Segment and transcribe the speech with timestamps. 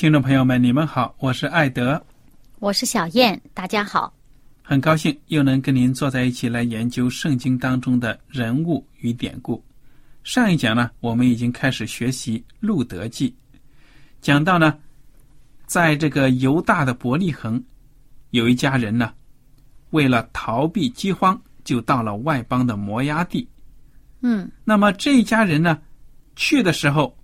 [0.00, 2.02] 听众朋友们，你们好，我是艾德，
[2.58, 4.10] 我是小燕，大家好，
[4.62, 9.62] 很高兴又能跟您坐在一起来研究圣经当中的人物与典故。
[10.24, 13.28] 上一讲呢，我们已经开始学习《路德记》，
[14.22, 14.74] 讲到呢，
[15.66, 17.62] 在这个犹大的伯利恒，
[18.30, 19.12] 有一家人呢，
[19.90, 23.46] 为了逃避饥荒，就到了外邦的摩崖地。
[24.22, 25.78] 嗯，那么这一家人呢，
[26.36, 27.14] 去的时候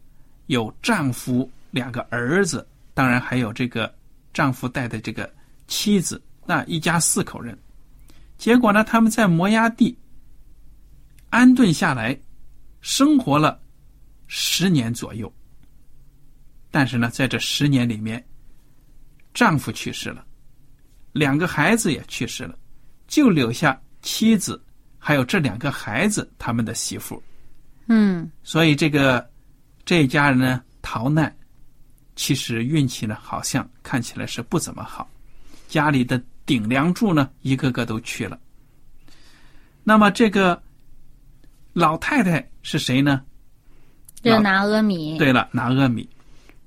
[0.49, 1.51] 有丈夫。
[1.77, 3.95] 两个儿子，当然还有这个
[4.33, 5.31] 丈夫带的这个
[5.67, 7.57] 妻子，那一家四口人。
[8.39, 9.95] 结果呢，他们在摩崖地
[11.29, 12.19] 安顿下来，
[12.81, 13.61] 生活了
[14.27, 15.31] 十年左右。
[16.71, 18.25] 但是呢，在这十年里面，
[19.35, 20.25] 丈夫去世了，
[21.13, 22.59] 两个孩子也去世了，
[23.07, 24.65] 就留下妻子
[24.99, 27.23] 还有这两个孩子他们的媳妇。
[27.89, 29.31] 嗯，所以这个
[29.85, 31.31] 这一家人呢，逃难。
[32.17, 35.09] 其实运气呢，好像看起来是不怎么好，
[35.69, 38.39] 家里的顶梁柱呢，一个个都去了。
[39.85, 40.61] 那么这个
[41.73, 43.23] 老太太是谁呢？
[44.25, 45.17] 是拿阿米。
[45.19, 46.09] 对了，拿阿米。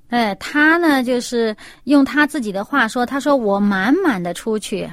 [0.08, 4.90] 哎，他呢，就是用他自己的话说：“他说我满满的出去，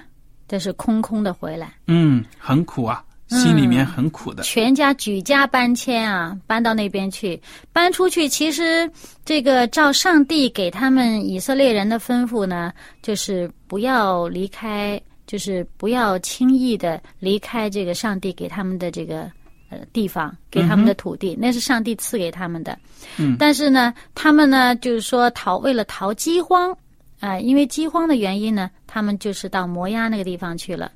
[0.48, 3.04] 这是空空的回来。”嗯，很苦啊。
[3.28, 7.40] 心里面很苦的，全家举家搬迁啊，搬到那边去，
[7.74, 8.28] 搬出去。
[8.28, 8.90] 其实
[9.26, 12.72] 这个照上帝给他们以色列人的吩咐呢，
[13.02, 19.30] 就是不要离开，就是不要轻易的离开这个上帝给他们的这个
[19.70, 22.80] 呃地方，给他们的土地，那是上帝赐给他们的。
[23.18, 26.76] 嗯，但是呢，他们呢，就是说逃为了逃饥荒。
[27.20, 30.92] 啊，因为饥荒的原因呢，他们就是到摩押那个地方去了，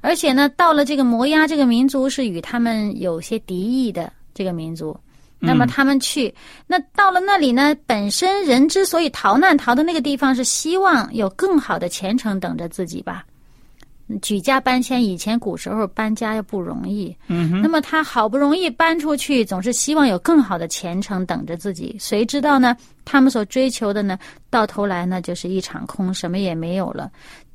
[0.00, 4.96] 而且呢，到了这个摩押这个民族是与他们有些敌意的这个民族，
[5.38, 6.32] 那么他们去，
[6.66, 13.24] 那到了那里呢，本身人之所以逃难逃到那个地方，是希望有更好的前程等着自己吧。
[14.20, 17.16] 举家搬迁，以前古时候搬家又不容易。
[17.28, 21.96] 嗯那么他好不容易搬出去，总是希望有更好的前程等着自己。
[21.98, 22.76] 谁知道呢？
[23.06, 24.18] 他们所追求的呢，
[24.50, 27.10] 到头来呢，就是一场空，什么也没有了，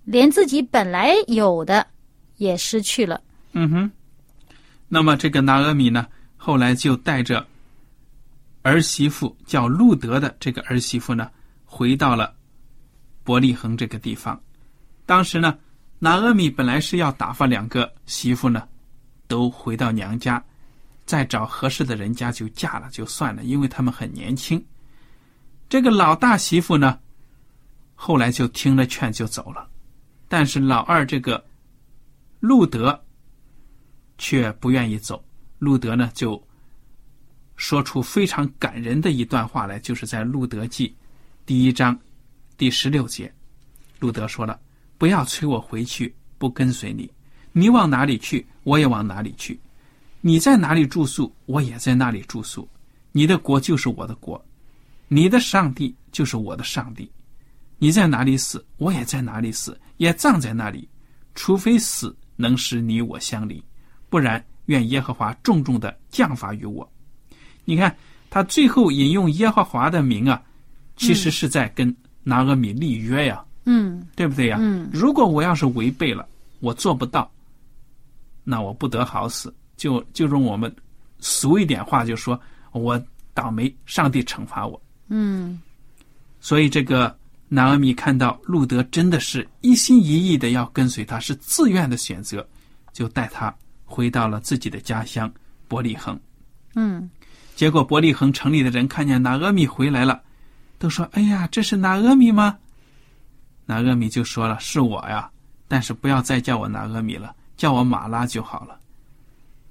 [0.06, 1.86] 连自己本来有的
[2.38, 3.22] 也失去了。
[3.52, 3.92] 嗯哼。
[4.88, 7.46] 那么这个拿阿米呢，后来就带着
[8.64, 11.30] 儿媳妇叫路德的这个儿媳妇呢，
[11.64, 12.34] 回到了
[13.24, 14.42] 伯利恒这个地方。
[15.06, 15.56] 当时呢。
[16.02, 18.68] 拿阿米本来是要打发两个媳妇呢，
[19.28, 20.42] 都回到娘家，
[21.06, 24.66] 再找合适的人家就嫁了就算了，因为他们很年轻。
[25.68, 26.98] 这个老大媳妇呢，
[27.96, 29.68] 后来就听了劝就走了，
[30.30, 31.46] 但是老二这个
[32.40, 33.04] 路德
[34.18, 35.22] 却不愿意走。
[35.58, 36.42] 路德呢就
[37.58, 40.88] 说出非常感人的一段话来，就是在《路德记》
[41.46, 42.00] 第一章
[42.58, 43.34] 第十六节，
[44.00, 44.58] 路德说了。
[45.00, 47.10] 不要催我回去，不跟随你。
[47.52, 49.60] 你往哪里去，我也往哪里去。
[50.22, 52.70] 你在哪里住宿，我也在那里住宿。
[53.12, 54.46] 你的国就是我的国，
[55.08, 57.10] 你的上帝就是我的上帝。
[57.78, 60.88] 你在哪里死，我也在哪里死，也葬在那里。
[61.34, 63.64] 除非死能使你我相离，
[64.10, 66.88] 不然愿耶和华重重的降罚于我。
[67.64, 67.96] 你看，
[68.30, 70.44] 他最后引用耶和华的名啊，
[70.98, 73.42] 其实是在跟拿俄米立约呀，
[73.72, 74.58] 嗯对不对呀？
[74.60, 76.28] 嗯如果我要是违背了，
[76.60, 77.30] 我做不到，
[78.44, 79.54] 那我不得好死。
[79.78, 80.76] 就就用我们
[81.20, 82.40] 俗一点话，就说
[82.72, 83.00] 我
[83.34, 84.82] 倒霉，上帝惩罚我。
[85.08, 85.62] 嗯
[86.42, 87.16] 所以这个
[87.48, 92.46] 拿阿米看到路德真的是一心一意的要跟随他，是自愿的选择，
[92.92, 93.54] 就带他
[93.86, 95.32] 回到了自己的家乡
[95.68, 96.20] 伯利恒。
[96.76, 97.10] 嗯
[97.56, 100.22] 结果伯利恒城里的人看见拿阿米回来了，
[100.78, 102.58] 都说：“哎呀，这是拿阿米吗？”
[103.70, 105.30] 拿阿米就说了：“是我呀，
[105.68, 108.76] 但是不要再叫我拿阿米了，叫我马拉就好了。”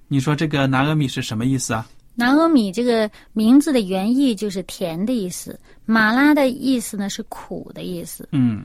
[0.06, 1.84] 你说这个拿阿米是什么意思啊？
[2.14, 8.28] 拿阿米这个名字的原意就是甜的意思，马拉的意思呢是苦的意思。
[8.30, 8.64] 嗯，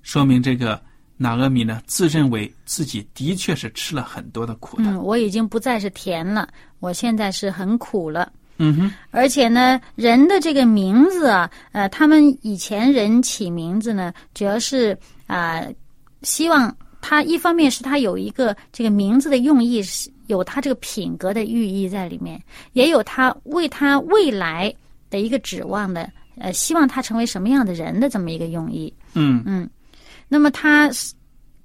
[0.00, 0.80] 说明这个
[1.18, 4.84] 拿阿米呢自认为自己的确是吃了很多的苦的。
[4.84, 6.48] 嗯，我已经不再是甜了，
[6.80, 8.32] 我现在是很苦了。
[8.62, 15.66] 嗯哼，而且呢，人的这个名字啊，呃，他们以前人起名字呢，主要是啊、
[16.22, 22.40] 希望他一方面是他有一个这个名字的用意是有他这个品格的寓意在里面，
[22.72, 24.72] 也有他为他未来
[25.10, 28.94] 的一个指望的，呃，希望他成为什么样的人的这么一个用意。
[29.14, 29.68] 嗯嗯
[30.28, 30.88] 那么他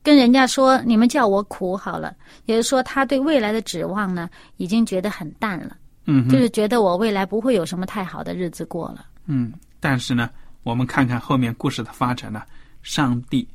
[0.02, 2.16] 跟人家说：“你们叫我苦好了。”
[2.48, 5.76] 也就是说，他对未来的指望呢，已经觉得很淡了。
[6.08, 9.06] 嗯哼，就是觉得我未来不会有什么太好的日子过了。
[9.28, 9.54] 嗯。
[9.80, 10.28] 但是呢，
[10.64, 12.42] 我们看看后面故事的发展呢，
[12.82, 13.48] 上帝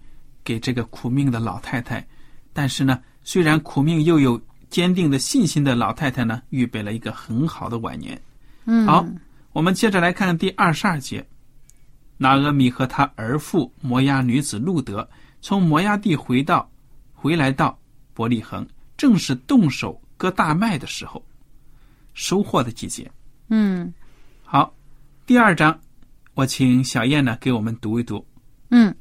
[0.45, 2.07] 给这个苦命的老太太，
[2.53, 4.41] 但是呢，虽然苦命又有
[4.71, 8.21] 坚定的信心的老太太呢，预备了一个很好的晚年。
[8.67, 9.05] 嗯，好，
[9.53, 11.27] 我们接着来看第二十二节。
[12.19, 15.09] 拿俄米和他儿妇摩押女子路德
[15.41, 16.71] 从摩押地回到，
[17.13, 17.77] 回来到
[18.15, 18.65] 伯利恒，
[18.97, 21.21] 正是动手割大麦的时候，
[22.15, 23.11] 收获的季节。
[23.49, 23.93] 嗯
[24.43, 24.75] 好，
[25.27, 25.79] 第二章，
[26.35, 28.25] 我请小燕呢给我们读一读。
[28.71, 28.95] 嗯，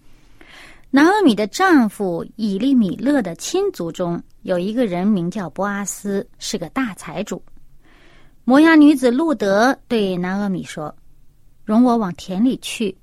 [0.89, 7.41] 拿俄米的丈夫以利米勒的亲族中有一个人名叫波阿斯，是个大财主。
[8.43, 10.93] 摩押女子路德对拿俄米说
[11.63, 12.97] ：“容我往田里去，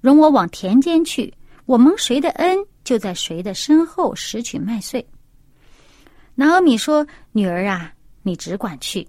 [0.00, 1.32] 容我往田间去，
[1.66, 5.06] 我蒙谁的恩，就在谁的身后拾取麦穗。”
[6.34, 7.92] 拿俄米说：“女儿啊，
[8.22, 9.06] 你只管去。”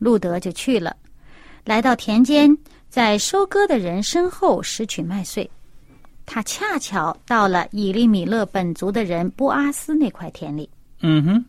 [0.00, 0.96] 路德就去了，
[1.64, 2.50] 来到田间，
[2.88, 5.48] 在收割的人身后拾取麦穗。
[6.26, 10.68] 他恰巧到了以利米勒本族的人波阿斯那块田里。
[11.00, 11.44] 嗯哼，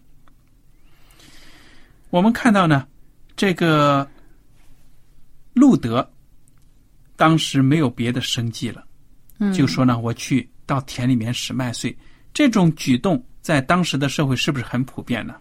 [2.10, 2.88] 我们看到呢，
[3.36, 4.08] 这个
[5.54, 6.08] 路德
[7.16, 8.84] 当时没有别的生计了，
[9.40, 11.96] 嗯，就说呢，我去到田里面拾麦穗。
[12.34, 15.36] 这种举动在当时的社会是不是很普遍呢？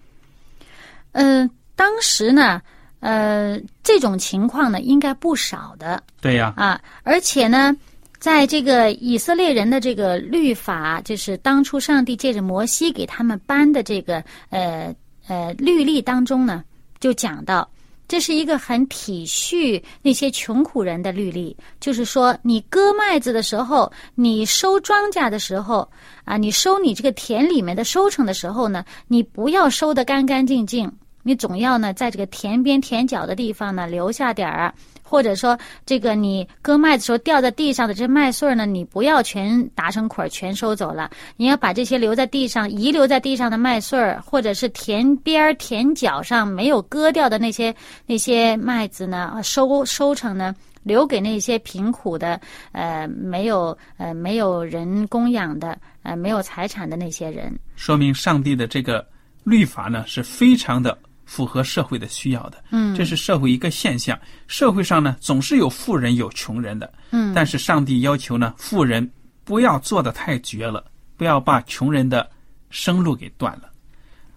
[1.13, 2.61] 呃，当时呢，
[3.01, 7.75] 呃，这种情况呢，应该不少的对呀，啊，而且呢，
[8.19, 14.95] 在这个以色列人的这个律法，就是当初上帝借着摩西给他们颁的这个呃
[15.27, 16.63] 呃律例当中呢，
[17.01, 17.69] 就讲到。
[18.07, 25.89] 这是一个很体恤那些穷苦人的律例，就是说，你割麦子的时候，你收庄稼的时候，
[26.25, 30.91] 啊，你收你这个田里面的收成的时候呢，你不要收得干干净净，
[31.23, 34.73] 你总要呢，在这个田边田角的地方呢留下点儿，
[35.03, 47.75] 或者说，这个你割麦的时候掉在地上的这麦穗儿呢，你不要全打成捆儿全收走了，你要把这些留在地上、遗留在地上的麦穗儿，或者是田边田角上没有割掉的那些
[48.07, 50.55] 那些麦子呢，收收成呢。
[50.83, 52.41] 留给那些贫苦的、
[52.73, 57.55] 呃没有呃没有人供养的、呃没有财产的那些人。
[57.77, 59.07] 说明上帝的这个
[59.45, 60.97] 律法呢是非常的
[61.31, 62.61] 符合社会的需要的。
[62.73, 64.19] 嗯这是社会一个现象。
[64.49, 69.09] 社会上呢总是有富人有穷人的，嗯但是上帝要求呢富人
[69.45, 70.85] 不要做的太绝了，
[71.17, 72.29] 不要把穷人的
[72.69, 73.71] 生路给断了。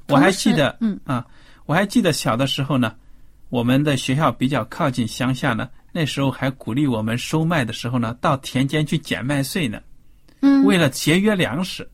[0.10, 1.26] 我还记得，嗯啊，
[1.66, 2.94] 我还记得小的时候呢，
[3.50, 9.82] 我们的学校比较靠近乡下呢，那时候还鼓励我们收麦的时候呢，到田间去捡麦穗呢，
[10.42, 11.90] 嗯为了节约粮食。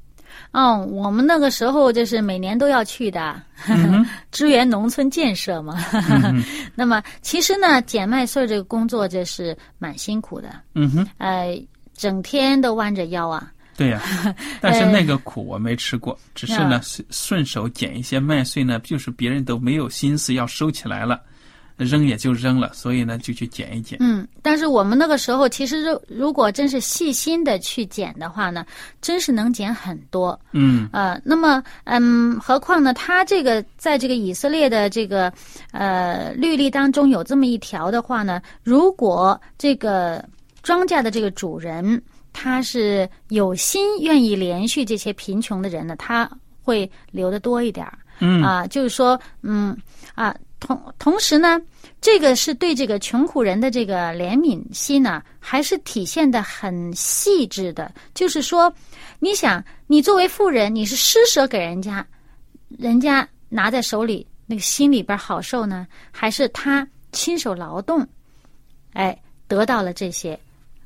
[0.51, 3.41] 哦，我们那个时候就是每年都要去的，
[4.31, 5.75] 支援农村建设嘛。
[5.93, 11.61] 嗯 那么其实呢，捡麦穗这个工作就是蛮辛苦的，嗯哼，呃，
[11.95, 13.51] 整天都弯着腰啊。
[13.77, 14.01] 对呀、
[14.59, 21.21] 但是那个苦我没吃过，只是呢啊顺顺手捡一些麦穗呢，就是别人都没有心思要收起来了，
[21.86, 23.98] 扔也就扔了，所以呢就去捡一捡。
[24.01, 28.65] 嗯，但是我们那个时候其实如如果真是细心的去捡的话呢，
[29.01, 30.39] 真是能捡很多。
[30.51, 35.31] 嗯呃，那么嗯，何况呢，他这个在这个以色列的这个
[35.71, 40.24] 呃律例当中有这么一条的话呢，如果这个
[40.62, 42.01] 庄稼的这个主人
[42.33, 46.29] 他是有心愿意连续这些贫穷的人呢，他
[46.62, 47.98] 会留的多一点儿。
[48.21, 49.75] 嗯啊，就是说，嗯
[50.13, 51.59] 啊，同同时呢，
[52.01, 57.91] 这个是对这个穷苦人的这个怜悯心呢，还是体现的很细致的。
[58.13, 58.73] 就是说，
[59.19, 62.05] 你想，你作为富人，你是施舍给人家，
[62.77, 68.05] 人家拿在手里，那个心里边好受呢，还是他亲手劳动，
[68.93, 70.37] 哎，得到了这些，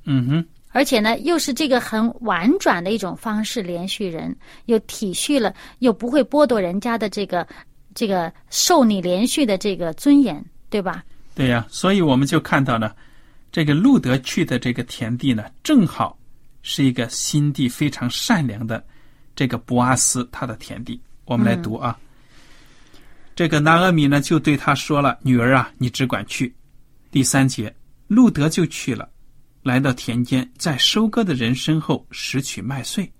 [0.05, 7.45] 嗯哼，而且呢，又是这个很婉转的一种方式连续人，又体恤了，又不会剥夺人家的这个
[7.93, 11.03] 这个受你连续的这个尊严，对吧？
[11.35, 12.91] 对呀、所以我们就看到呢，
[13.51, 16.17] 这个路德去的这个田地呢，正好
[16.61, 18.83] 是一个心地非常善良的
[19.35, 21.01] 这个博阿斯他的田地。
[21.25, 21.97] 我们来读啊，
[23.35, 26.53] 这个拿俄米呢就对他说了：“女儿啊，你只管去。”
[27.09, 27.73] 第三节，
[28.07, 29.09] 路德就去了，
[29.63, 33.11] 来到田间，在收割的人身后拾取麦穗。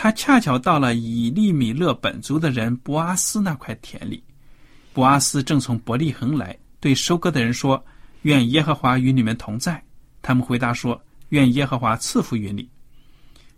[0.00, 4.22] 他恰巧到了以利米勒本族的人博阿斯那块田里，
[4.92, 7.84] 博阿斯正从伯利恒来，对收割的人说
[8.22, 9.82] ：“愿耶和华与你们同在。”
[10.22, 12.68] 他们回答说：“愿耶和华赐福于你。”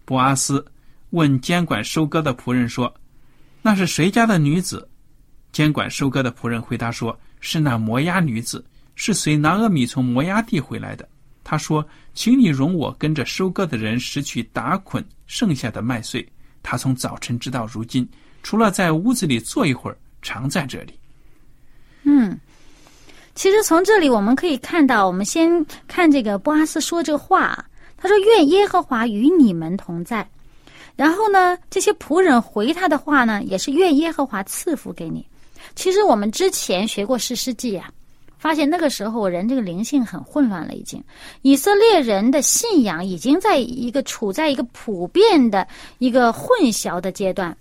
[0.06, 0.64] 博阿斯
[1.10, 2.90] 问监管收割的仆人说
[3.60, 4.88] ：“那是谁家的女子？”
[5.52, 11.06] 监管收割的仆人回答说：“是那摩押女子，是随拿俄米从摩押地回来的。”
[11.50, 16.24] 他说：“请你容我跟着收割的人拾取打捆剩下的麦穗。”
[16.62, 18.08] 他从早晨直到如今，
[18.40, 20.94] 除了在屋子里坐一会儿，常在这里。
[22.04, 22.38] 嗯，
[23.34, 27.64] 其实从这里我们可以看到，我们先看这个波阿斯说这话，
[27.96, 30.24] 他说：“愿耶和华与你们同在。”
[30.94, 35.26] 然后呢，这些仆人回他的话呢，也是愿耶和华赐福给你。
[35.74, 37.90] 其实我们之前学过诗诗记啊，
[38.40, 41.04] 发现那个时候人这个灵性很混乱了，已经
[41.42, 45.68] 以色列人的信仰已经在一个处在一个普遍的
[45.98, 47.54] 一个混淆的阶段。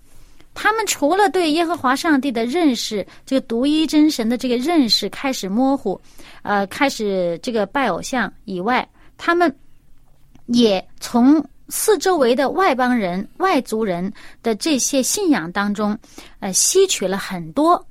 [0.54, 6.00] 他们除了对耶和华上帝的认识，这个独一真神的这个认识开始模糊，
[6.42, 8.86] 呃，开始这个拜偶像以外，
[9.18, 9.54] 他们
[10.46, 15.96] 也从四周围的外邦人、外族人的这些信仰当中，
[16.40, 17.86] 呃，吸取了很多。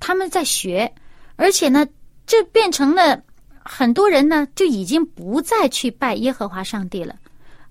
[0.00, 0.90] 他们在学，
[1.36, 1.86] 而且呢，
[2.26, 3.20] 这变成了
[3.64, 7.14] 很多人呢就已经不再去拜耶和华上帝了，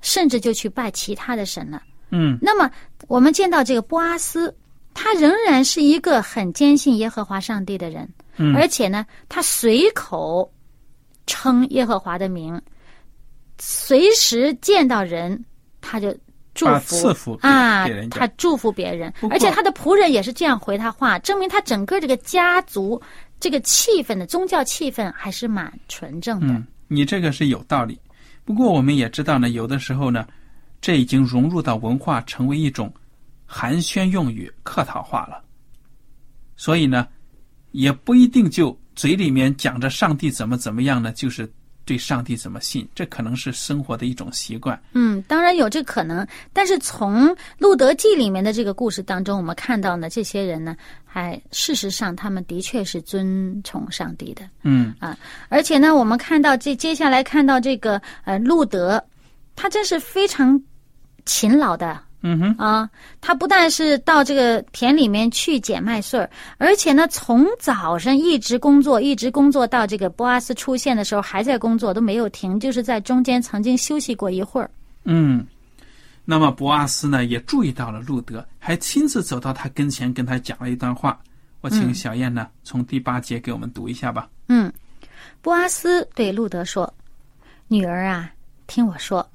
[0.02, 1.82] 甚至就去拜其他的神了。
[2.10, 2.38] 嗯。
[2.42, 2.70] 那么
[3.08, 4.54] 我们见到这个波阿斯，
[4.94, 8.56] 他仍然是一个很坚信耶和华上帝的人，嗯。
[8.56, 10.52] 而且呢，他随口
[11.26, 12.62] 称耶和华的名，
[13.58, 15.46] 随时见到人
[15.80, 16.14] 他就
[16.54, 19.14] 祝福赐福啊他祝福别人。
[19.30, 23.02] 而且他的仆人也是这样回他话，证明他整个这个家族
[23.42, 26.54] 这个气氛的宗教气氛还是蛮纯正的。
[26.54, 28.00] 嗯，你这个是有道理。
[28.46, 30.26] 不过我们也知道呢，有的时候呢，
[30.80, 32.94] 这已经融入到文化，成为一种
[33.46, 35.44] 寒暄用语、客套话了。
[36.56, 37.08] 所以呢，
[37.72, 41.52] 也不一定就嘴里面讲着上帝怎么怎么样呢，就是
[41.86, 44.80] 对上帝怎么信，这可能是生活的一种习惯。
[44.94, 50.76] 嗯，当然有这可能，但是从《路德记》里面的这个故事当中，我们看到呢，这些人呢，
[51.14, 55.18] 还事实上他们的确是尊崇上帝的嗯啊，
[55.50, 59.04] 而且呢，我们看到这接下来看到这个呃路德，
[59.54, 60.58] 他真是非常
[61.26, 62.90] 勤劳的，嗯哼，啊，
[63.20, 74.72] 他不但是到这个田里面去捡麦穗儿，而且呢，从早上一直工作，一直工作到这个波阿斯出现的时候还在工作，都没有停，就是在中间曾经休息过一会儿。
[75.04, 75.46] 嗯。
[76.24, 81.20] 那么博阿斯呢，也注意到了路德，还亲自走到他跟前，跟他讲了一段话。
[81.62, 84.30] 我请小燕呢，从第八节给我们读一下吧。
[84.48, 84.72] 嗯，
[85.42, 86.92] 博阿斯对路德说
[87.68, 88.32] ：“女儿啊，
[88.66, 89.28] 听我说，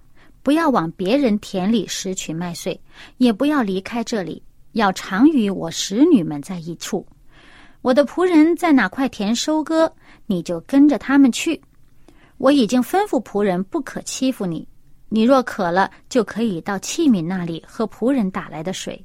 [0.43, 2.81] 不要往别人田里拾取麦穗，
[3.19, 7.07] 也不要离开这里，要常与我使女们在一处。
[7.83, 9.93] 我的仆人在哪块田收割，
[10.27, 11.61] 你就跟着他们去。
[12.39, 14.67] 我已经吩咐仆人不可欺负你。
[15.09, 19.05] 你若渴了，就可以到器皿那里喝仆人打来的水。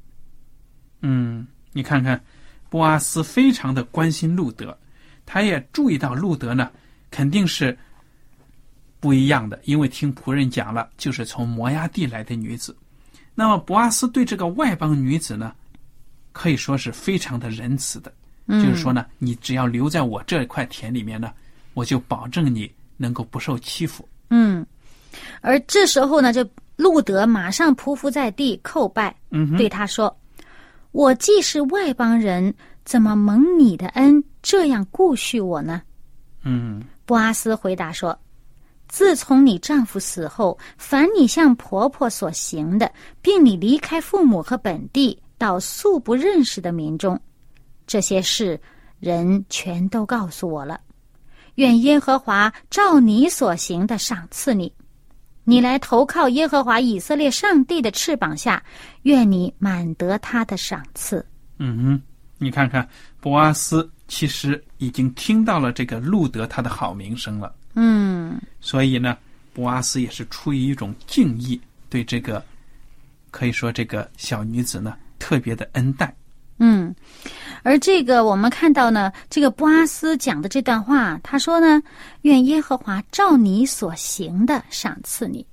[1.00, 2.20] 嗯，你看看，
[2.68, 4.76] 波阿斯非常的关心路德，
[5.24, 6.70] 他也注意到路德呢，
[7.10, 7.76] 肯定是
[9.00, 12.76] 不一样的，因为听仆人讲了，就是从摩崖地来的女子。
[13.34, 15.54] 那么博阿斯对这个外邦女子呢，
[16.32, 18.12] 可以说是非常的仁慈的，
[18.48, 21.32] 就是说呢，你只要留在我这块田里面呢，
[21.74, 24.06] 我就保证你能够不受欺负。
[24.30, 24.64] 嗯，
[25.40, 30.14] 而这时候呢，这路德马上匍匐在地叩拜，嗯，对他说
[30.92, 32.52] ：“我既是外邦人，
[32.84, 35.82] 怎么蒙你的恩这样顾恤我呢？”
[36.44, 38.18] 嗯布阿斯回答说
[38.88, 42.90] ：“自从你丈夫死后，凡你向婆婆所行的，
[43.20, 47.20] 并你离开父母和本地，到素不认识的民中，
[47.86, 48.60] 这些事
[48.98, 50.80] 人全都告诉我了。
[51.56, 54.72] 愿耶和华照你所行的赏赐你。
[55.44, 58.62] 你来投靠耶和华以色列上帝的翅膀下，
[59.02, 61.24] 愿你满得他的赏赐。
[61.58, 62.02] 嗯哼，
[62.38, 62.88] 你看看，
[63.20, 69.16] 博阿斯其实已经听到了这个路德他的好名声了，嗯所以呢，
[69.52, 72.44] 博阿斯也是出于一种敬意，对这个
[73.30, 76.14] 可以说这个小女子呢特别的恩待。
[76.58, 76.94] 嗯，
[77.62, 81.82] 而这个我们看到呢，这个波阿斯讲的这段话，他说呢
[82.22, 85.44] ：“愿耶和华照你所行的赏赐你。”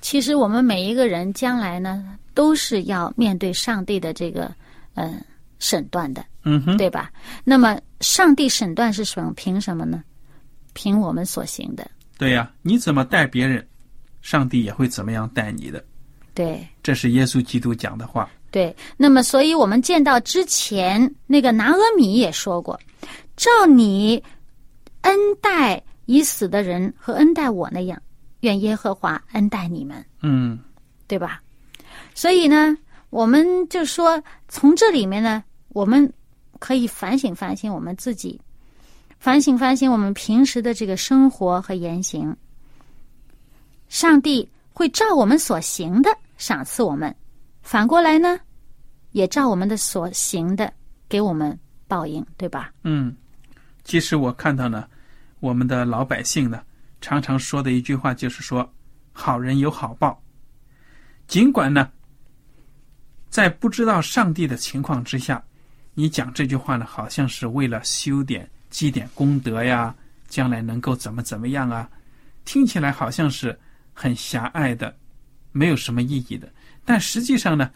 [0.00, 4.52] 其实我们每一个人将来呢，都是要面对上帝的这个
[4.94, 5.20] 呃
[5.58, 7.10] 审断的，嗯哼，对吧？
[7.42, 9.32] 那么上帝审断是什么？
[9.34, 10.04] 凭什么呢？
[10.72, 11.90] 凭我们所行的。
[12.18, 13.66] 对呀，你怎么待别人，
[14.22, 15.82] 上帝也会怎么样待你的。
[16.34, 18.28] 对这是耶稣基督讲的话。
[18.56, 22.80] 对，那么所以我们见到之前那个拿俄米也说过，
[23.36, 24.24] 照你
[25.02, 28.00] 恩待已死的人和恩待我那样，
[28.40, 30.58] 愿耶和华恩待你们，嗯
[31.06, 31.42] 对吧？
[32.14, 32.74] 所以呢，
[33.10, 36.10] 我们就说从这里面呢，我们
[36.58, 38.40] 可以反省反省我们自己，
[39.18, 42.34] 反省反省我们平时的这个生活和言行。
[43.90, 46.08] 上帝会照我们所行的
[46.38, 47.14] 赏赐我们，
[47.60, 48.40] 反过来呢，
[49.16, 50.70] 也照我们的所行的
[51.08, 51.58] 给我们
[51.88, 52.70] 报应，对吧？
[52.82, 53.16] 嗯，
[53.82, 54.86] 其实我看到呢，
[55.40, 56.62] 我们的老百姓呢，
[57.00, 58.70] 常常说的一句话就是说，
[59.14, 60.22] 好人有好报。
[61.26, 61.90] 尽管呢，
[63.30, 65.42] 在不知道上帝的情况之下，
[65.94, 69.94] 你讲这句话呢，好像是为了修点、积点功德呀，
[70.28, 71.88] 将来能够怎么怎么样啊，
[72.44, 73.58] 听起来好像是
[73.94, 74.94] 很狭隘的，
[75.52, 76.52] 没有什么意义的。
[76.84, 77.70] 但实际上呢，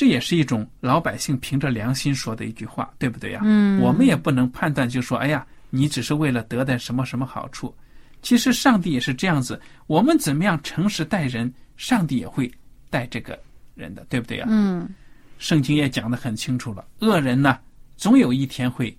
[0.00, 3.40] 这也是一种老百姓凭着良心说的一句话，对不对呀？
[3.44, 7.74] 嗯我们也不能判断，就说哎呀，你只是为了得点什么什么好处。
[8.22, 12.50] 其实上帝也是这样子，我们怎么样诚实待人，上帝也会
[12.88, 13.38] 待这个
[13.74, 14.46] 人的，对不对呀？
[14.48, 14.88] 嗯
[15.36, 17.58] 圣经也讲得很清楚了，恶人呢，
[17.98, 18.96] 总有一天会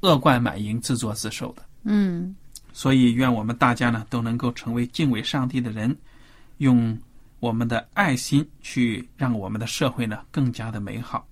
[0.00, 1.62] 恶贯满盈、自作自受的。
[1.82, 2.34] 嗯
[2.72, 5.94] 所以，愿我们大家呢都能够成为敬畏上帝的人，
[6.56, 6.98] 用
[7.44, 11.26] 我们的爱心去让我们的社会呢更加的美好。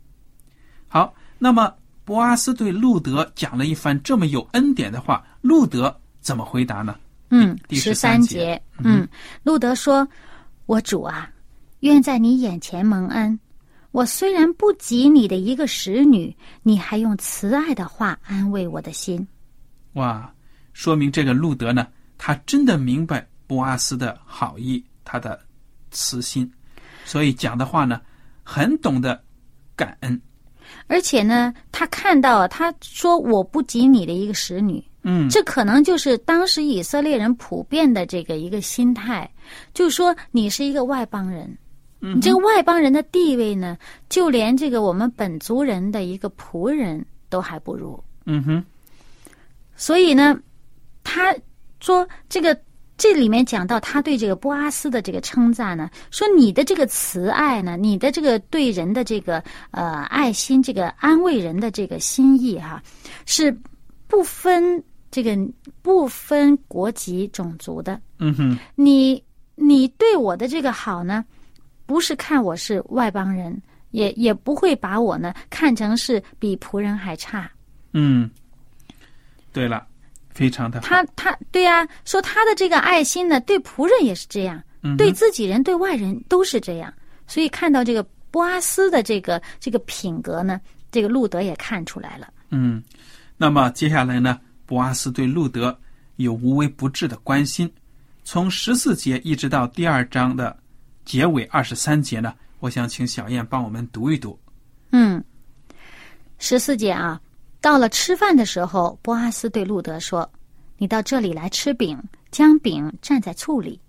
[0.87, 6.98] 好，那么博阿斯对路德讲了一番这么有恩典的话，路德怎么回答呢？
[7.31, 9.09] 嗯，第十13节节，嗯，
[9.42, 10.07] 路德说
[10.66, 11.31] ：“我主啊，
[11.81, 13.40] 愿在你眼前蒙恩。
[13.90, 19.27] 我虽然不及你的一个使女，你还用慈爱的话安慰我的心。
[19.94, 20.31] 哇，
[20.75, 21.87] 说明这个路德呢，
[22.18, 25.40] 他真的明白博阿斯的好意，他的
[25.92, 26.50] 慈心，
[27.05, 28.00] 所以讲的话呢，
[28.42, 29.22] 很懂得
[29.76, 30.20] 感恩。
[30.87, 39.31] 而且呢，他看到啊他说我不及你的一个使女，嗯，这可能就是当时以色列人普遍的这个一个心态，
[39.74, 41.46] 就是说你是一个外邦人，
[42.00, 43.76] 嗯你这个外邦人的地位呢，
[44.09, 48.02] 就连这个我们本族人的一个仆人都还不如。
[48.24, 48.64] 嗯哼，
[49.76, 50.38] 所以呢，
[51.05, 51.35] 他
[51.81, 52.59] 说这个
[53.03, 62.81] 这里面讲到他对这个波阿斯的这个称赞呢，说你的这个慈爱呢，你的这个对人的这个呃爱心，这个安慰人的这个心意哈、
[63.27, 63.51] 是
[64.07, 65.37] 不分这个
[65.83, 68.01] 不分国籍种族的。
[68.21, 69.21] 嗯哼，你
[69.57, 71.25] 你对我的这个好呢，
[71.87, 73.61] 不是看我是外邦人，
[73.91, 77.51] 也也不会把我呢看成是比仆人还差。
[77.95, 78.31] 嗯，
[79.53, 79.85] 对了，
[80.35, 80.87] 非常的好。
[80.87, 86.92] 他他对呀、说他的这个爱心呢，对仆人也是这样，嗯对自己人、对外人都是这样。
[87.27, 92.29] 所以看到这个波阿斯的这个这个品格呢，这个路德也看出来了。
[92.51, 92.83] 嗯，
[93.37, 95.79] 那么接下来呢，博阿斯对路德
[96.16, 97.73] 有无微不至的关心，
[98.25, 100.57] 从十四节一直到第二章的
[101.05, 104.38] 结尾二十三节呢，我想请小燕帮我们读一读。
[104.90, 105.23] 嗯，
[106.38, 107.21] 十四节啊，
[107.62, 110.29] 到了吃饭的时候，波阿斯对路德说
[110.77, 111.96] ：“你到这里来吃饼，
[112.33, 113.81] 将饼蘸在醋里。”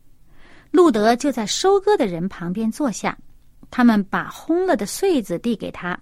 [0.70, 3.18] 路德就在收割的人旁边坐下，
[3.72, 6.00] 他们把烘了的穗子递给他，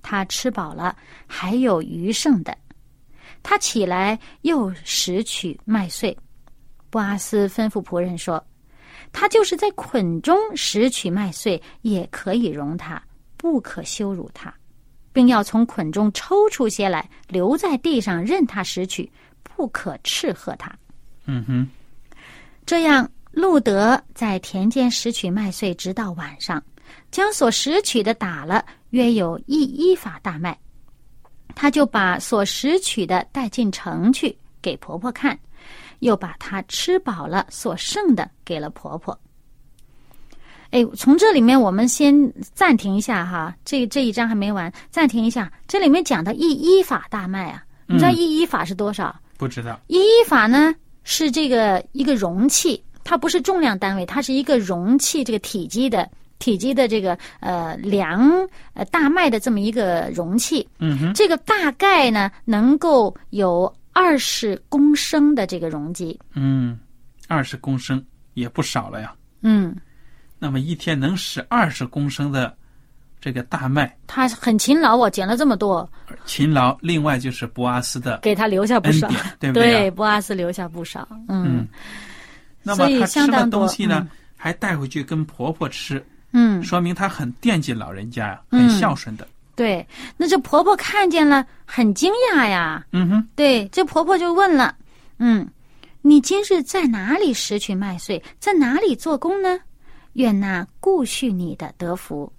[0.00, 0.96] 他吃饱了，
[1.26, 2.56] 还有余剩的。
[3.42, 6.16] 他起来又拾取麦穗。
[6.88, 8.42] 布阿斯吩咐仆人说
[9.12, 13.02] ：“他就是在捆中拾取麦穗，也可以容他，
[13.36, 14.54] 不可羞辱他，
[15.12, 19.10] 并要从捆中抽出些来，留在地上任他拾取，
[19.42, 20.72] 不可斥喝他。”
[21.26, 21.68] 嗯哼，
[22.66, 26.62] 这样，路德在田间拾取麦穗，直到晚上，
[27.10, 30.58] 将所拾取的打了，约有一一法大麦。
[31.54, 35.38] 他就把所拾取的带进城去给婆婆看，
[35.98, 39.18] 又把她吃饱了所剩的给了婆婆。
[40.72, 42.12] 哎，从这里面我们先
[42.54, 45.52] 暂停一下哈，这这一章还没完，暂停一下。
[45.68, 49.14] 这里面讲的一一法大麦啊，你知道一一法是多少？
[49.38, 49.78] 不知道。
[49.86, 56.08] 一一法呢是这个一个容器，它不是重量单位，它是一个容器这个体积的。
[56.38, 58.28] 体积的这个呃量
[58.74, 66.76] 呃大麦的这么一个容器，嗯哼，这个大概呢能够有二十公升的这个容积，嗯，
[67.28, 68.04] 二十公升
[68.34, 69.14] 也不少了呀。
[69.42, 69.76] 嗯，
[70.42, 72.52] 那么一天能使二十公升的
[73.20, 75.88] 这个大麦，他很勤劳哦，捡了这么多，
[76.24, 76.76] 勤劳。
[76.80, 79.06] 另外就是博阿斯的给他留下不少，
[79.38, 79.70] 对不对？
[79.70, 81.64] 对，博阿斯留下不少，嗯。
[82.60, 86.04] 那么他吃的东西呢，还带回去跟婆婆吃。
[86.32, 89.24] 嗯，说明她很惦记老人家呀，很孝顺的。
[89.54, 92.84] 对，那这婆婆看见了，很惊讶呀。
[92.90, 94.74] 嗯哼，对，这婆婆就问了
[95.18, 95.46] ：“嗯，
[96.00, 99.60] 你今日在哪里拾取麦穗，在哪里做工呢？
[100.14, 102.32] 愿那顾恤你的得福。”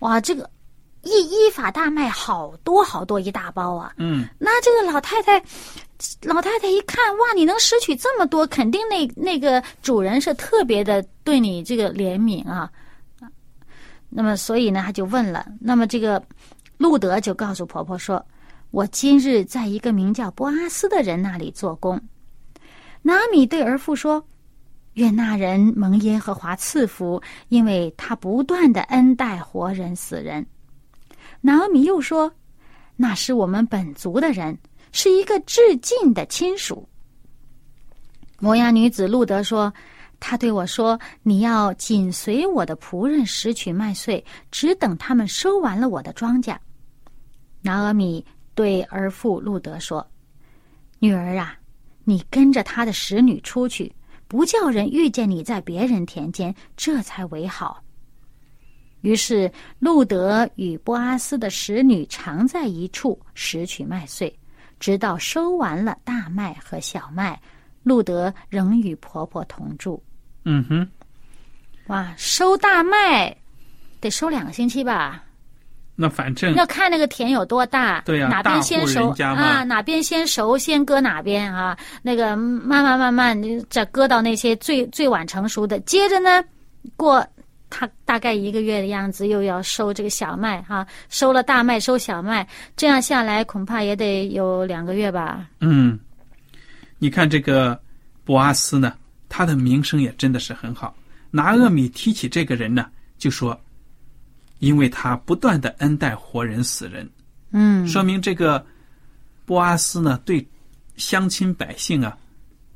[0.00, 0.48] 哇，这个
[1.02, 3.92] 一依法大卖好多好多一大包啊。
[3.96, 5.42] 嗯，那这个老太太，
[6.22, 12.70] 老太太一看，哇，你能拾取这么多，肯定那那个主人是特别的对你这个怜悯啊。
[14.08, 15.46] 那么，所以呢，他就问了。
[15.60, 16.22] 那么，这个
[16.76, 18.24] 路德就告诉婆婆说
[18.70, 22.00] ：“我今日在一个名叫波阿斯的人那里做工。”
[23.02, 24.24] 拿米对儿妇说
[24.94, 30.46] ：“愿那人蒙耶和华赐福，因为他不断的恩待活人死人。”
[31.40, 32.32] 拿俄米又说
[32.96, 34.58] ：“那是我们本族的人，
[34.92, 36.88] 是一个至近的亲属。”
[38.40, 39.72] 摩押女子路德说。
[40.20, 46.56] 他对我说：“你要紧随我的仆人拾取麦穗，只等他们收完了我的庄稼。”
[47.62, 50.04] 拿俄米对儿妇路德说
[50.98, 51.56] ：“女儿啊，
[52.02, 53.94] 你跟着他的使女出去，
[54.28, 57.82] 不叫人遇见你在别人田间，这才为好。”
[59.02, 64.36] 于是路德与波阿斯的使女常在一处拾取麦穗，
[64.80, 67.40] 直到收完了大麦和小麦，
[67.84, 70.02] 路德仍与婆婆同住。
[70.44, 70.88] 嗯哼，
[71.86, 73.34] 哇，收大麦
[74.00, 75.24] 得收两个星期吧？
[76.00, 79.64] 那反正要看那个田有多大，对呀，哪边先熟啊？
[79.64, 81.76] 哪边先熟，先割哪边啊？
[82.02, 83.36] 那个慢慢慢慢
[83.68, 86.40] 再割到那些最最晚成熟的，接着呢，
[86.96, 87.26] 过
[87.68, 95.48] 他大概一个月的样子，又要收这个小麦哈，收了大麦，收小麦，这样下来恐怕也得有两个月吧？
[95.60, 95.98] 嗯，
[97.00, 97.76] 你看这个
[98.24, 98.94] 博阿斯呢？
[99.28, 100.94] 他的名声也真的是很好。
[101.32, 102.86] 拿厄米提起这个人呢，
[103.18, 103.60] 就说，
[104.58, 107.08] 因为他不断的恩待活人死人，
[107.52, 108.64] 嗯，说明这个
[109.44, 110.46] 波阿斯呢对
[110.96, 112.16] 乡亲百姓啊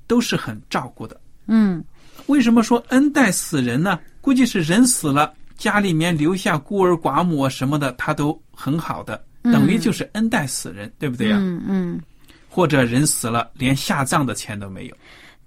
[0.06, 1.20] 都是很照顾的。
[1.46, 1.82] 嗯，
[2.26, 3.98] 为什么说恩待死人呢？
[4.20, 11.36] 估计是人死了，家里面留下孤儿寡母什么的，他都很好的，等于就是恩待死人，对不对呀？
[11.40, 12.00] 嗯嗯，
[12.48, 14.96] 或者人死了，连下葬的钱都没有。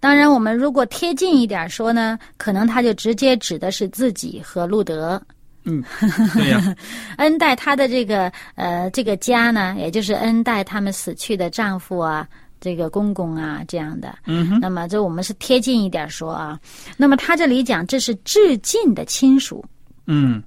[0.02, 5.22] 当然，我们如果贴近一点说呢，可能他就直接指的是自己和路德。
[5.66, 5.84] 嗯，
[6.34, 6.76] 对呀。
[7.18, 12.28] 恩待他的这个呃这个家呢，也就是恩待他们死去的丈夫啊，
[12.62, 14.18] 这个公公啊这样的。
[14.26, 14.60] 嗯哼。
[14.60, 16.60] 那么这我们是贴近一点说啊。
[16.98, 19.64] 那么他这里讲这是至敬的亲属。
[20.08, 20.42] 嗯，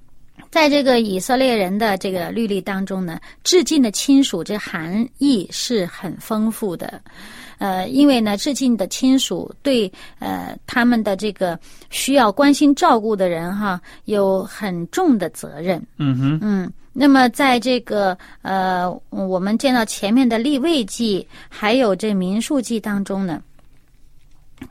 [0.49, 7.01] 在这个以色列人的这个律例当中呢，致敬的亲属这含义是很丰富的。
[7.59, 15.85] 呃，因为呢，至近的亲属对呃他们的这个需要关心照顾的人哈，有很重的责任。
[15.97, 23.43] 嗯哼，嗯，那么在这个呃，我们见到前面的立位记，还有这民数记当中呢，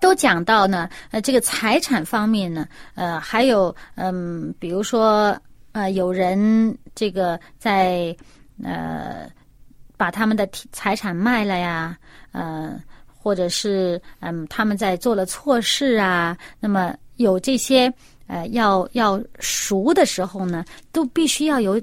[0.01, 5.37] 都讲到呢，呃，这个财产方面呢，呃，还有嗯，比如说
[5.73, 8.17] 呃，有人这个在
[8.65, 9.29] 呃。
[9.99, 11.99] 把他们的财产卖了呀，
[12.33, 17.93] 呃，或者是嗯，他们在做了错事啊，那么有这些
[18.29, 21.83] 呃要要赎的时候呢，都必须要有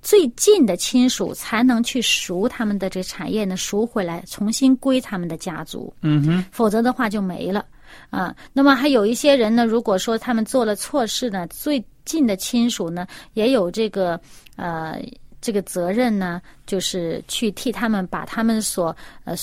[0.00, 5.92] 最近的亲属才能去赎他们的这产业呢，赎回来，重新归他们的家族。
[6.02, 7.66] 嗯哼，否则的话就没了
[8.08, 8.34] 啊。
[8.52, 14.18] 那么还有一些人呢，如果说他们做了错事呢，最近的亲属呢也有这个
[14.56, 15.02] 呃
[15.40, 19.34] 这个责任呢，就是去替他们把他们所呃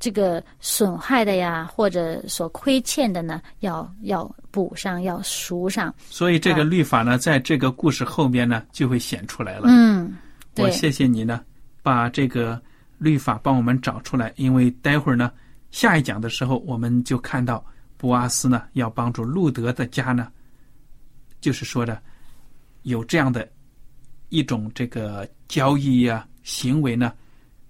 [0.00, 5.94] 这个损害的呀，或者所亏欠的呢，要要补上，要赎上。
[6.10, 9.64] 所以这个律法呢，在这个故事后面呢，就会显出来了。
[9.68, 10.14] 嗯，
[10.56, 11.40] 我谢谢你呢，
[11.82, 12.60] 把这个
[12.98, 15.32] 律法帮我们找出来，因为待会儿呢，
[15.70, 17.64] 下一讲的时候，我们就看到
[17.96, 20.28] 布阿斯呢要帮助路德的家呢，
[21.40, 21.98] 就是说的
[22.82, 23.48] 有这样的
[24.34, 27.12] 一种这个交易呀、行为呢，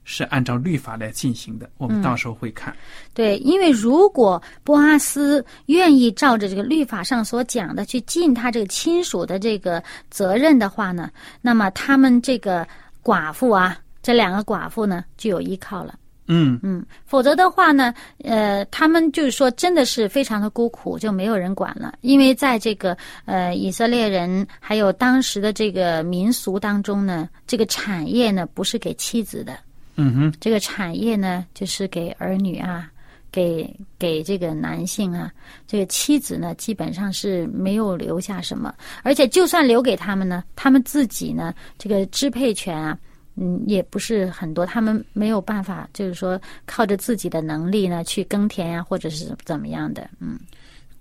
[0.04, 1.68] 是按照律法来进行的。
[1.76, 2.74] 我们到时候会看。
[3.12, 11.10] 对，因为如果波阿斯愿意照着这个律法上所讲的去尽他这个亲属的这个责任的话呢，
[11.42, 12.66] 那么他们这个
[13.02, 15.98] 寡妇啊，这两个寡妇呢就有依靠了。
[16.26, 21.92] 嗯嗯，否则的话呢，呃，他们就是说真的是非常的孤苦，就没有人管了。
[22.00, 29.58] 因为在这个呃以色列人还有当时的这个民俗当中呢，这个产业呢不是给妻子的，
[29.96, 32.90] 嗯哼，这个产业呢就是给儿女啊，
[33.30, 35.30] 给给这个男性啊，
[35.66, 42.98] 这个妻子呢基本上是没有留下什么，而且就算留给他们呢，他们自己呢这个支配权啊。
[43.36, 50.08] 嗯，也不是很多，他们没有办法，就是说靠着自己的能力呢去耕田呀、或者是怎么样的。
[50.20, 50.38] 嗯，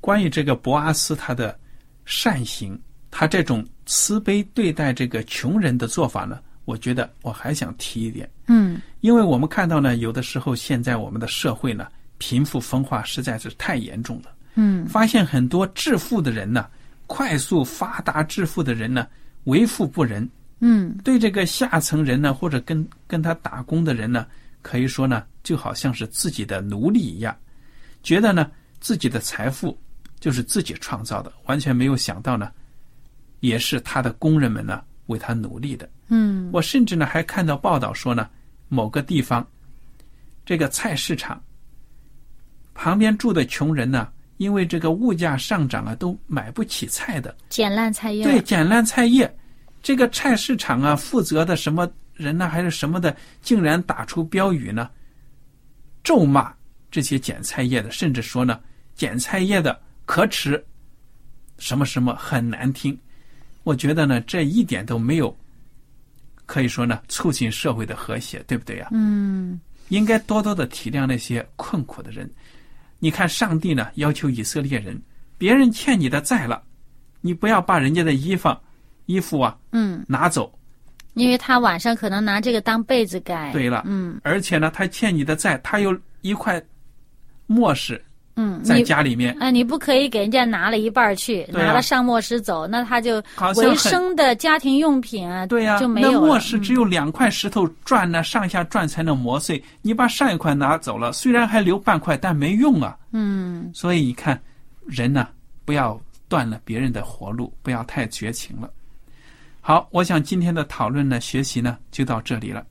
[0.02, 1.58] 关于这个博阿斯他的
[2.06, 2.80] 善行，
[3.12, 8.30] 他这种慈悲对待这个穷人的做法呢，我觉得我还想提一点。
[8.48, 14.32] 嗯因为我们看到呢，有的时候现在我们的社会呢，贫富分化实在是太严重了。
[14.56, 16.68] 嗯发现很多致富的人呢，
[17.06, 19.08] 快速发达致富的人呢，
[19.44, 20.28] 为富不仁，
[20.66, 24.26] 嗯对这个下层人呢，或者跟跟他打工的人呢，
[24.62, 27.36] 可以说呢，就好像是自己的奴隶一样，
[28.02, 28.50] 觉得呢
[28.80, 29.78] 自己的财富
[30.22, 32.50] 就是自己创造的，完全没有想到呢，
[33.42, 35.90] 也是他的工人们呢为他努力的。
[36.08, 38.30] 嗯我甚至呢还看到报道说呢，
[38.70, 39.46] 某个地方
[40.46, 41.42] 这个菜市场
[42.74, 47.36] 旁边住的穷人呢，因为这个物价上涨啊，都买不起菜的。
[47.50, 48.24] 捡烂菜叶。
[48.24, 49.32] 对，捡烂菜叶，
[49.84, 54.90] 这个菜市场啊，负责的什么人呢，还是什么的，竟然打出标语呢，
[56.04, 56.52] 咒骂
[56.90, 58.60] 这些捡菜叶的，甚至说呢，
[58.96, 60.66] 捡菜叶的可耻，
[61.58, 62.98] 什么什么很难听。
[63.64, 65.38] 我觉得呢，这一点都没有，
[66.46, 72.28] 可以说呢，促进社会的和谐，对不对呀、嗯应该多多的体谅那些困苦的人。
[73.00, 75.00] 你看，上帝呢要求以色列人，
[75.38, 76.64] 别人欠你的债了，
[77.20, 78.50] 你不要把人家的衣服、
[79.06, 80.52] 衣服啊嗯，拿走。
[81.14, 83.52] 因为他晚上可能拿这个当被子盖。
[83.52, 86.60] 对了，嗯而且呢，他欠你的债，他有一块
[87.46, 88.04] 墨石
[88.36, 96.20] 嗯，在家里面，啊，你不可以给人家拿了一半去，啊拿了上墨石走，那他就维好像很生的家庭用品啊，对呀、就没有了。
[96.20, 99.64] 那墨石只有两块石头转呢，上下转才能磨碎。
[99.84, 102.98] 你把上一块拿走了，虽然还留半块，但没用啊。
[103.12, 104.42] 嗯所以你看，
[104.88, 105.28] 人呢，
[105.64, 108.68] 不要断了别人的活路，不要太绝情了。
[109.66, 112.66] 好，我想今天的讨论呢，学习呢就到这里了。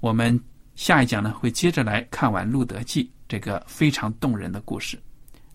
[0.00, 0.38] 我们
[0.74, 4.98] 下一讲呢会接着来看完《路德记》这个非常动人的故事。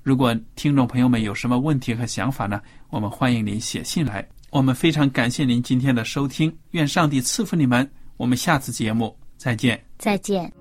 [0.01, 4.27] 如果听众朋友们有什么问题和想法呢，我们欢迎您写信来。
[4.49, 7.87] 我们非常感谢您今天的收听，愿上帝赐福你们。
[8.17, 9.79] 我们下次节目再见。
[9.99, 10.51] 再见。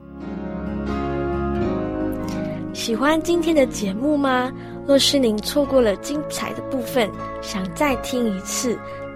[2.74, 4.52] 喜欢今天的节目吗？
[4.86, 7.10] 若是您错过了精彩的部分，
[7.42, 8.78] 想再听一次，